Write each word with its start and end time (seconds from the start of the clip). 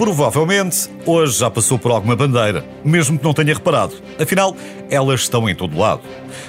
Provavelmente, 0.00 0.88
hoje 1.04 1.40
já 1.40 1.50
passou 1.50 1.78
por 1.78 1.92
alguma 1.92 2.16
bandeira, 2.16 2.64
mesmo 2.82 3.18
que 3.18 3.24
não 3.24 3.34
tenha 3.34 3.52
reparado. 3.52 3.92
Afinal, 4.18 4.56
elas 4.88 5.20
estão 5.20 5.46
em 5.46 5.54
todo 5.54 5.78
lado. 5.78 6.00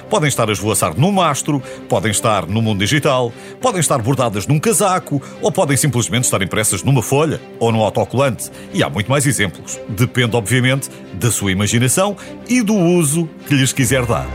Podem 0.08 0.26
estar 0.26 0.48
a 0.48 0.52
esvoaçar 0.52 0.98
num 0.98 1.12
mastro, 1.12 1.62
podem 1.86 2.10
estar 2.10 2.46
no 2.46 2.62
mundo 2.62 2.78
digital, 2.78 3.30
podem 3.60 3.80
estar 3.80 4.00
bordadas 4.00 4.46
num 4.46 4.58
casaco, 4.58 5.20
ou 5.42 5.52
podem 5.52 5.76
simplesmente 5.76 6.24
estar 6.24 6.40
impressas 6.40 6.82
numa 6.82 7.02
folha 7.02 7.42
ou 7.58 7.70
num 7.70 7.82
autocolante. 7.82 8.50
E 8.72 8.82
há 8.82 8.88
muito 8.88 9.10
mais 9.10 9.26
exemplos. 9.26 9.78
Depende, 9.86 10.34
obviamente, 10.34 10.88
da 11.12 11.30
sua 11.30 11.52
imaginação 11.52 12.16
e 12.48 12.62
do 12.62 12.74
uso 12.74 13.28
que 13.46 13.54
lhes 13.54 13.70
quiser 13.70 14.06
dar. 14.06 14.26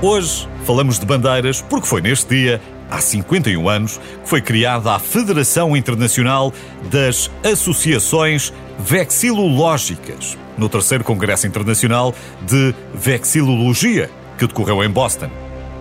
Hoje 0.00 0.48
falamos 0.64 0.96
de 0.96 1.04
bandeiras 1.04 1.60
porque 1.60 1.88
foi 1.88 2.00
neste 2.00 2.36
dia, 2.36 2.60
há 2.90 3.00
51 3.00 3.68
anos, 3.68 3.98
que 4.22 4.28
foi 4.28 4.40
criada 4.40 4.92
a 4.92 4.98
Federação 4.98 5.76
Internacional 5.76 6.52
das 6.90 7.30
Associações 7.44 8.52
Vexilológicas, 8.78 10.38
no 10.56 10.68
terceiro 10.68 11.04
Congresso 11.04 11.46
Internacional 11.46 12.14
de 12.42 12.74
Vexilologia, 12.94 14.10
que 14.38 14.46
decorreu 14.46 14.82
em 14.84 14.90
Boston. 14.90 15.30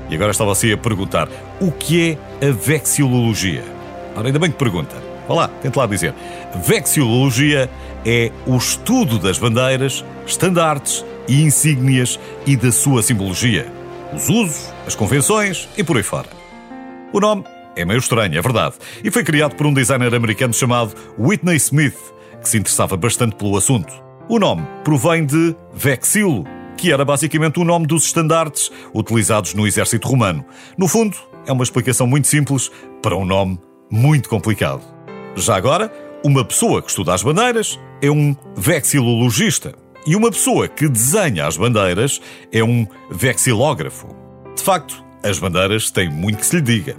E 0.10 0.16
agora 0.16 0.32
está 0.32 0.44
você 0.44 0.72
a 0.72 0.78
perguntar: 0.78 1.28
o 1.60 1.72
que 1.72 2.18
é 2.42 2.48
a 2.48 2.52
vexilologia? 2.52 3.64
Ora, 4.16 4.28
ainda 4.28 4.40
bem 4.40 4.52
que 4.52 4.58
pergunta. 4.58 4.96
Vá 5.28 5.34
lá, 5.34 5.48
tente 5.62 5.78
lá 5.78 5.86
dizer. 5.86 6.14
Vexilologia 6.64 7.70
é 8.06 8.32
o 8.46 8.56
estudo 8.56 9.20
das 9.20 9.38
bandeiras, 9.38 10.04
estandartes 10.26 11.06
e 11.28 11.42
insígnias 11.44 12.20
e 12.46 12.56
da 12.56 12.72
sua 12.72 13.04
simbologia, 13.04 13.68
os 14.14 14.30
usos, 14.30 14.74
as 14.86 14.96
convenções 14.96 15.68
e 15.78 15.84
por 15.84 15.98
aí 15.98 16.04
fora. 16.04 16.47
O 17.14 17.22
nome 17.22 17.46
é 17.76 17.86
meio 17.86 18.00
estranho, 18.00 18.38
é 18.38 18.42
verdade, 18.42 18.76
e 19.02 19.10
foi 19.10 19.24
criado 19.24 19.56
por 19.56 19.66
um 19.66 19.74
designer 19.74 20.14
americano 20.14 20.54
chamado 20.54 20.94
Whitney 21.18 21.56
Smith, 21.56 21.96
que 22.42 22.50
se 22.50 22.58
interessava 22.58 22.98
bastante 22.98 23.36
pelo 23.38 23.56
assunto. 23.56 23.94
O 24.28 24.38
nome 24.38 24.68
provém 24.84 25.26
de 25.26 25.56
vexilo, 25.74 26.44
que 26.76 26.92
era 26.92 27.06
basicamente 27.06 27.60
o 27.60 27.64
nome 27.64 27.88
dos 27.88 28.06
estandartes 28.06 28.70
utilizados 28.94 29.54
no 29.54 29.66
exército 29.66 30.06
romano. 30.06 30.44
No 30.78 30.86
fundo, 30.88 31.16
é 31.46 31.52
uma 31.52 31.64
explicação 31.64 32.06
muito 32.06 32.28
simples 32.28 32.70
para 33.02 33.16
um 33.16 33.24
nome 33.24 33.58
muito 33.90 34.28
complicado. 34.28 34.84
Já 35.34 35.56
agora, 35.56 35.90
uma 36.26 36.44
pessoa 36.44 36.82
que 36.82 36.90
estuda 36.90 37.14
as 37.14 37.24
bandeiras 37.24 37.80
é 38.02 38.12
um 38.12 38.36
vexilologista 38.56 39.74
e 40.06 40.14
uma 40.14 40.30
pessoa 40.30 40.68
que 40.68 40.90
desenha 40.90 41.48
as 41.48 41.56
bandeiras 41.56 42.20
é 42.52 42.62
um 42.62 42.86
vexilógrafo. 43.10 44.08
De 44.56 44.62
facto, 44.62 45.07
as 45.24 45.40
bandeiras 45.40 45.90
têm 45.92 46.10
muito 46.10 46.40
que 46.40 46.46
se 46.46 46.56
lhe 46.56 46.62
diga. 46.62 46.96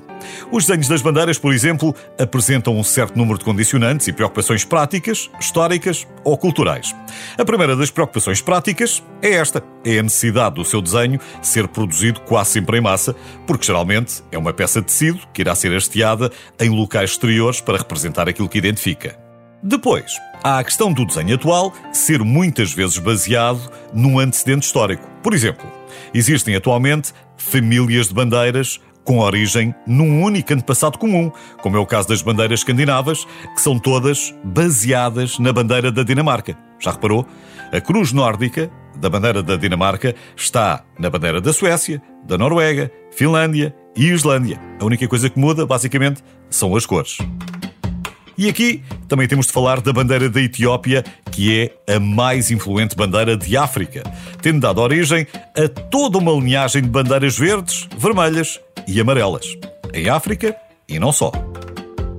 Os 0.50 0.66
desenhos 0.66 0.88
das 0.88 1.02
bandeiras, 1.02 1.38
por 1.38 1.52
exemplo, 1.52 1.94
apresentam 2.19 2.77
um 2.77 2.83
certo 2.83 3.16
número 3.16 3.38
de 3.38 3.44
condicionantes 3.44 4.08
e 4.08 4.12
preocupações 4.12 4.64
práticas, 4.64 5.30
históricas 5.41 6.06
ou 6.25 6.36
culturais. 6.36 6.94
A 7.36 7.44
primeira 7.44 7.77
das 7.77 7.91
preocupações 7.91 8.41
práticas 8.41 9.02
é 9.22 9.33
esta: 9.33 9.62
é 9.84 9.98
a 9.98 10.02
necessidade 10.02 10.56
do 10.56 10.64
seu 10.64 10.83
desenho 10.83 11.20
ser 11.42 11.69
produzido 11.69 12.20
quase 12.20 12.50
sempre 12.50 12.78
em 12.78 12.80
massa, 12.80 13.14
porque 13.47 13.66
geralmente 13.66 14.22
é 14.30 14.38
uma 14.38 14.53
peça 14.53 14.80
de 14.80 14.86
tecido 14.86 15.20
que 15.32 15.42
irá 15.42 15.55
ser 15.55 15.75
hasteada 15.75 16.30
em 16.58 16.70
locais 16.70 17.10
exteriores 17.10 17.60
para 17.60 17.78
representar 17.78 18.28
aquilo 18.28 18.48
que 18.48 18.58
identifica. 18.58 19.16
Depois, 19.62 20.12
há 20.42 20.58
a 20.58 20.64
questão 20.64 20.92
do 20.92 21.05
desenho 21.05 21.34
atual 21.34 21.72
ser 21.92 22.22
muitas 22.22 22.72
vezes 22.72 22.98
baseado 22.98 23.60
num 23.92 24.19
antecedente 24.19 24.66
histórico. 24.66 25.03
Por 25.21 25.34
exemplo, 25.34 25.78
existem 26.12 26.54
atualmente 26.54 27.12
famílias 27.37 28.09
de 28.09 28.15
bandeiras 28.15 28.81
com 29.04 29.21
origem 29.21 29.75
num 29.87 30.22
único 30.22 30.53
antepassado 30.53 30.99
comum, 30.99 31.32
como 31.62 31.78
é 31.78 31.81
o 31.81 31.87
caso 31.87 32.09
das 32.09 32.21
bandeiras 32.21 32.60
escandinavas, 32.60 33.26
que 33.54 33.60
são 33.60 33.78
todas 33.78 34.34
baseadas 34.44 35.38
na 35.38 35.50
bandeira 35.50 35.91
da 35.91 36.03
Dinamarca. 36.03 36.59
Já 36.78 36.91
reparou? 36.91 37.27
A 37.72 37.81
cruz 37.81 38.12
nórdica 38.12 38.71
da 38.97 39.09
bandeira 39.09 39.43
da 39.43 39.56
Dinamarca 39.56 40.15
está 40.37 40.84
na 40.98 41.09
bandeira 41.09 41.41
da 41.41 41.54
Suécia, 41.54 42.03
da 42.27 42.37
Noruega, 42.37 42.91
Finlândia 43.10 43.75
e 43.97 44.09
Islândia. 44.09 44.60
A 44.78 44.84
única 44.84 45.09
coisa 45.09 45.31
que 45.31 45.38
muda, 45.38 45.65
basicamente, 45.65 46.22
são 46.50 46.77
as 46.77 46.84
cores. 46.84 47.19
E 48.38 48.49
aqui 48.49 48.84
também 49.09 49.26
temos 49.26 49.47
de 49.49 49.53
falar 49.53 49.81
da 49.81 49.93
bandeira 49.93 50.31
da 50.31 50.41
Etiópia, 50.41 51.04
que 51.32 51.72
é 51.87 51.97
a 51.97 51.99
mais 51.99 52.53
influente 52.53 52.94
bandeira 52.94 53.37
de 53.37 53.56
África, 53.56 54.04
tendo 54.41 54.60
dado 54.60 54.81
origem 54.81 55.26
a 55.56 55.69
toda 55.69 56.19
uma 56.19 56.31
linhagem 56.31 56.81
de 56.81 56.88
bandeiras 56.88 57.37
verdes, 57.37 57.88
vermelhas 57.98 58.60
e 58.87 59.00
amarelas. 59.00 59.44
Em 59.93 60.09
África 60.09 60.54
e 60.88 61.00
não 61.00 61.10
só. 61.10 61.32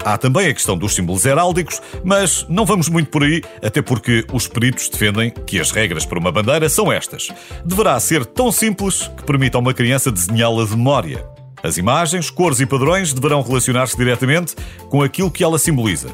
Há 0.04 0.18
também 0.18 0.48
a 0.48 0.54
questão 0.54 0.78
dos 0.78 0.94
símbolos 0.94 1.26
heráldicos, 1.26 1.82
mas 2.04 2.46
não 2.50 2.66
vamos 2.66 2.90
muito 2.90 3.10
por 3.10 3.24
aí, 3.24 3.42
até 3.64 3.82
porque 3.82 4.26
os 4.34 4.46
peritos 4.46 4.90
defendem 4.90 5.32
que 5.46 5.58
as 5.58 5.72
regras 5.72 6.06
para 6.06 6.20
uma 6.20 6.34
bandeira 6.34 6.68
são 6.68 6.92
estas. 6.92 7.30
Deverá 7.66 7.98
ser 7.98 8.26
tão 8.26 8.52
simples 8.52 9.10
que 9.16 9.24
permita 9.24 9.58
a 9.58 9.62
uma 9.62 9.74
criança 9.74 10.12
desenhá-la 10.12 10.66
de 10.66 10.72
memória. 10.72 11.26
As 11.62 11.78
imagens, 11.78 12.30
cores 12.30 12.60
e 12.60 12.66
padrões 12.66 13.14
deverão 13.14 13.42
relacionar-se 13.42 13.98
diretamente 13.98 14.56
com 14.90 15.02
aquilo 15.02 15.30
que 15.30 15.44
ela 15.44 15.60
simboliza. 15.60 16.10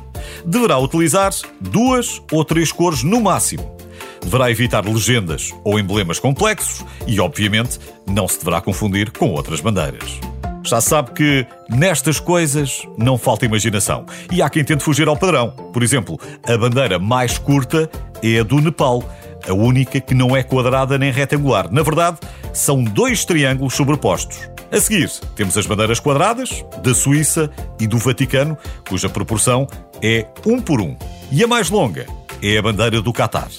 Deverá 0.46 0.78
utilizar 0.78 1.32
duas 1.60 2.22
ou 2.32 2.44
três 2.44 2.72
cores 2.72 3.04
no 3.04 3.22
máximo. 3.22 3.76
Deverá 4.22 4.50
evitar 4.50 4.84
legendas 4.86 5.54
ou 5.64 5.80
emblemas 5.80 6.18
complexos 6.18 6.84
e, 7.06 7.20
obviamente, 7.20 7.80
não 8.08 8.28
se 8.28 8.40
deverá 8.40 8.60
confundir 8.60 9.12
com 9.12 9.30
outras 9.30 9.62
bandeiras. 9.62 10.20
Já 10.64 10.82
sabe 10.82 11.12
que 11.12 11.46
nestas 11.70 12.20
coisas 12.20 12.82
não 12.98 13.20
falta 13.20 13.46
imaginação. 13.46 14.04
E 14.32 14.42
há 14.42 14.50
quem 14.50 14.64
tente 14.64 14.84
fugir 14.84 15.08
ao 15.08 15.16
padrão. 15.16 15.52
Por 15.52 15.84
exemplo, 15.84 16.20
a 16.44 16.58
bandeira 16.58 16.98
mais 16.98 17.38
curta 17.38 17.88
é 18.24 18.40
a 18.40 18.44
do 18.44 18.60
Nepal, 18.60 19.04
a 19.48 19.54
única 19.54 20.02
que 20.02 20.16
não 20.16 20.36
é 20.36 20.42
quadrada 20.42 20.98
nem 20.98 21.12
retangular. 21.12 21.72
Na 21.72 21.84
verdade, 21.84 22.18
são 22.52 22.84
dois 22.84 23.24
triângulos 23.24 23.76
sobrepostos. 23.76 24.55
A 24.72 24.80
seguir, 24.80 25.10
temos 25.36 25.58
as 25.58 25.66
bandeiras 25.66 26.00
quadradas 26.00 26.66
da 26.84 26.94
Suíça 26.94 27.50
e 27.80 27.88
do 27.88 27.98
Vaticano, 27.98 28.58
cuja 28.88 29.08
proporção 29.08 29.68
é 30.02 30.26
um 30.46 30.60
por 30.60 30.82
um. 30.82 30.98
E 31.32 31.44
a 31.44 31.48
mais 31.48 31.70
longa 31.70 32.06
é 32.42 32.58
a 32.58 32.62
bandeira 32.62 33.02
do 33.02 33.14
Catar. 33.14 33.50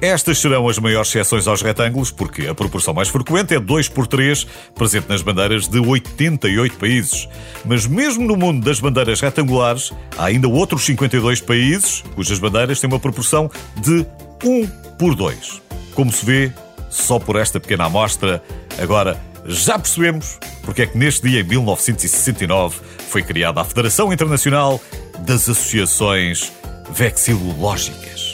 Estas 0.00 0.38
serão 0.38 0.68
as 0.68 0.78
maiores 0.78 1.08
exceções 1.08 1.48
aos 1.48 1.60
retângulos, 1.60 2.12
porque 2.12 2.46
a 2.46 2.54
proporção 2.54 2.94
mais 2.94 3.08
frequente 3.08 3.54
é 3.54 3.58
2 3.58 3.88
por 3.88 4.06
3, 4.06 4.46
presente 4.74 5.08
nas 5.08 5.22
bandeiras 5.22 5.66
de 5.66 5.80
88 5.80 6.76
países. 6.76 7.28
Mas 7.64 7.84
mesmo 7.84 8.24
no 8.24 8.36
mundo 8.36 8.64
das 8.64 8.78
bandeiras 8.78 9.20
retangulares, 9.20 9.92
há 10.16 10.26
ainda 10.26 10.48
outros 10.48 10.84
52 10.84 11.40
países 11.40 12.04
cujas 12.14 12.38
bandeiras 12.38 12.80
têm 12.80 12.88
uma 12.88 13.00
proporção 13.00 13.50
de 13.76 14.06
1 14.44 14.66
por 14.96 15.16
2. 15.16 15.62
Como 15.94 16.12
se 16.12 16.24
vê, 16.24 16.52
só 16.88 17.18
por 17.18 17.34
esta 17.34 17.58
pequena 17.58 17.86
amostra, 17.86 18.40
agora 18.80 19.20
já 19.48 19.78
percebemos 19.78 20.38
porque 20.62 20.82
é 20.82 20.86
que 20.86 20.98
neste 20.98 21.28
dia, 21.28 21.40
em 21.40 21.44
1969, 21.44 22.80
foi 23.08 23.22
criada 23.22 23.60
a 23.60 23.64
Federação 23.64 24.12
Internacional 24.12 24.80
das 25.20 25.48
Associações 25.48 26.52
Vexilológicas. 26.90 28.27